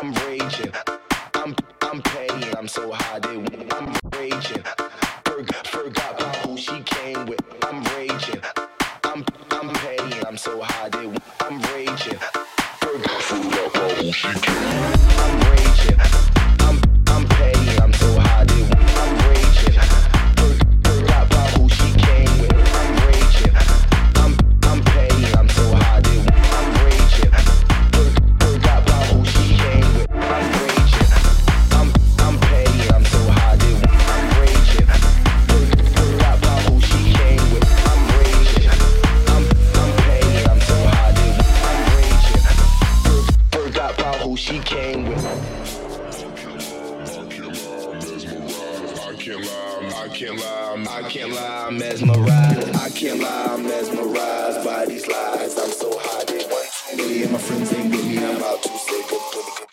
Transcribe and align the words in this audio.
I'm 0.00 0.12
raging. 0.28 0.72
I'm 1.34 1.56
I'm 1.82 2.00
paying. 2.00 2.56
I'm 2.56 2.68
so 2.68 2.92
high 2.92 3.18
they 3.18 3.34
I'm 3.72 3.92
raging. 4.14 4.62
Forgot, 5.24 5.66
forgot 5.66 6.14
about 6.14 6.36
who 6.36 6.56
she 6.56 6.80
came 6.84 7.26
with. 7.26 7.40
I'm 7.64 7.82
raging. 7.96 8.40
I'm 9.02 9.24
I'm 9.50 9.68
paying. 9.70 10.24
I'm 10.24 10.36
so 10.36 10.60
high 10.62 10.88
they 10.90 11.12
I'm 11.40 11.60
raging. 11.74 12.18
Forgot, 12.78 13.22
forgot 13.22 13.74
about 13.74 13.92
who 13.92 14.12
she 14.12 14.28
came 14.28 14.92
with. 14.92 14.97
can't 49.28 49.44
lie, 49.44 50.04
I 50.04 50.08
can't 50.08 50.38
lie, 50.38 50.86
I 50.88 51.08
can't 51.10 51.32
lie, 51.32 51.66
I'm 51.66 51.78
mesmerized. 51.78 52.76
I 52.76 52.88
can't 52.88 53.20
lie, 53.20 53.46
I'm 53.50 53.62
mesmerized 53.62 54.64
by 54.64 54.86
these 54.86 55.06
lies. 55.06 55.58
I'm 55.58 55.70
so 55.70 55.90
high, 55.98 56.24
they 56.24 56.46
want 56.46 56.70
to 56.90 56.96
me, 56.96 57.22
and 57.24 57.32
my 57.32 57.38
friends 57.38 57.72
ain't 57.74 57.90
with 57.90 58.06
me. 58.06 58.18
I'm 58.24 58.36
about 58.36 58.62
to 58.62 58.68
say 58.70 59.02
good. 59.08 59.67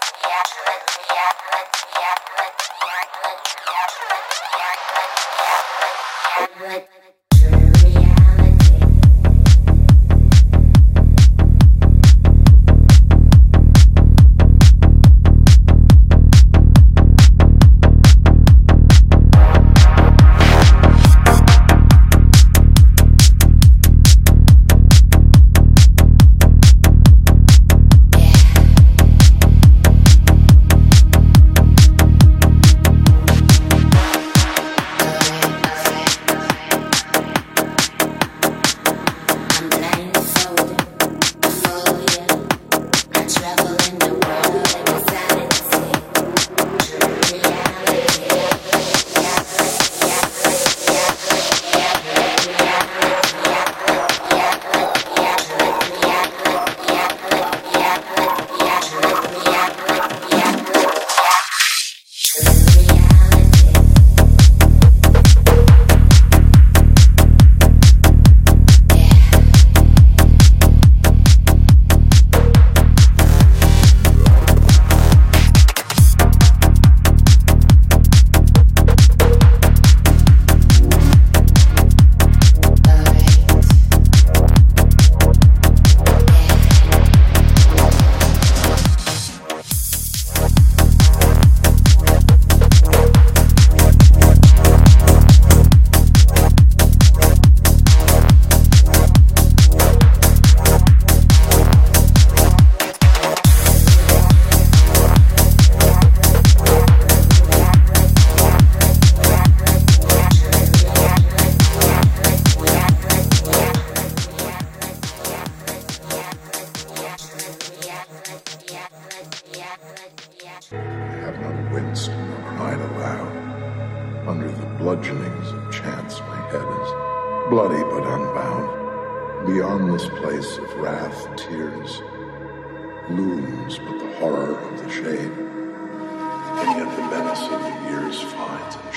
Bye. 0.00 0.21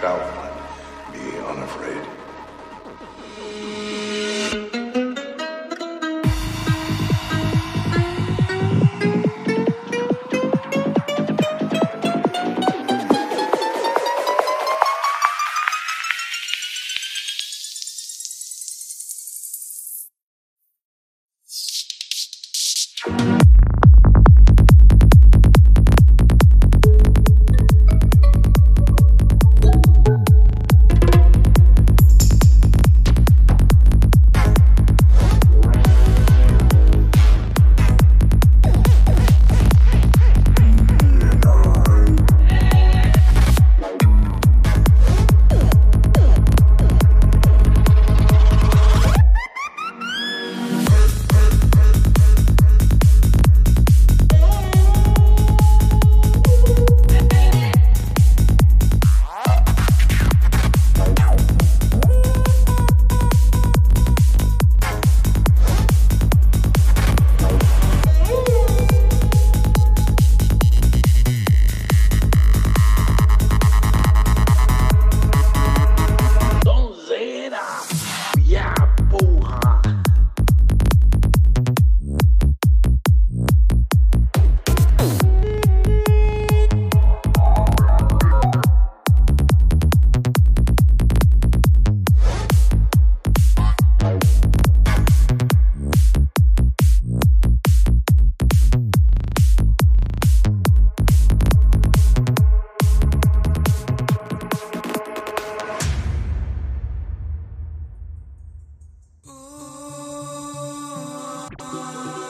Shall 0.00 0.18
find 0.18 1.12
me 1.12 1.38
unafraid. 1.40 2.19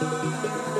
Música 0.00 0.73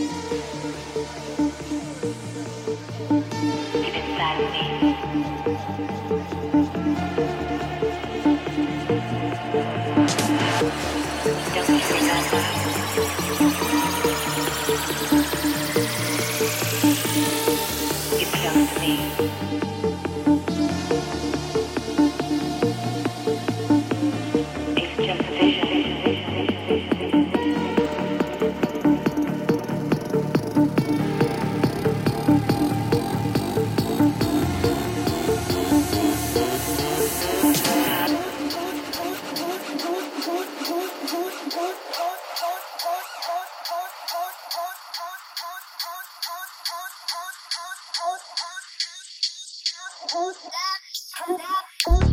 It's 0.00 0.10
inside 3.96 4.52
me. 4.52 4.97
Who's 50.12 50.36
that? 50.36 50.80
Who's 51.26 51.38
that? 51.38 52.07